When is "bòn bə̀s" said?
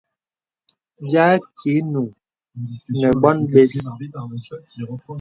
3.21-3.73